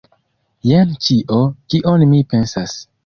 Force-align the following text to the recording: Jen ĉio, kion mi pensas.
Jen 0.69 0.95
ĉio, 1.07 1.41
kion 1.75 2.07
mi 2.15 2.23
pensas. 2.33 2.75